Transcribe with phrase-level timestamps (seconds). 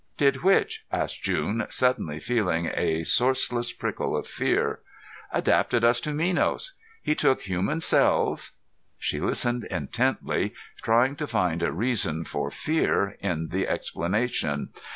[0.17, 4.79] '""Did which?" asked June, suddenly feeling a sourceless prickle of fear.
[5.31, 6.73] "Adapted us to Minos.
[7.03, 8.53] He took human cells
[8.97, 14.69] "She listened intently, trying to find a reason for fear in the explanation.